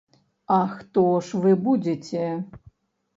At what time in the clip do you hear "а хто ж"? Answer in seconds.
0.53-1.41